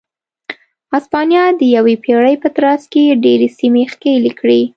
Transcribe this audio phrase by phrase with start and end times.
[0.93, 4.61] هسپانیا د یوې پېړۍ په ترڅ کې ډېرې سیمې ښکېلې کړې.